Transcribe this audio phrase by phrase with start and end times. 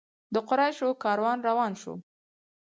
[0.33, 1.93] د قریشو کاروان روان شو.